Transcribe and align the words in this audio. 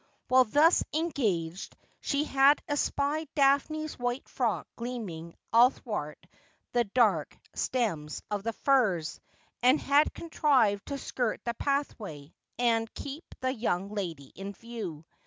While 0.29 0.45
thus 0.45 0.83
engaged 0.95 1.77
she 1.99 2.23
had 2.23 2.59
espied 2.67 3.29
Daphne's 3.35 3.99
white 3.99 4.27
frock 4.27 4.67
gleaming 4.75 5.35
athwart 5.53 6.25
the 6.71 6.85
dark 6.85 7.37
stems 7.53 8.23
of 8.31 8.41
the 8.41 8.53
firs, 8.53 9.19
and 9.61 9.79
had 9.79 10.11
contrived 10.11 10.87
to 10.87 10.97
skirt 10.97 11.39
the 11.45 11.53
pathway, 11.53 12.33
and 12.57 12.91
keep 12.95 13.25
the 13.41 13.53
young 13.53 13.89
lady 13.89 14.31
in 14.35 14.53
view. 14.53 15.05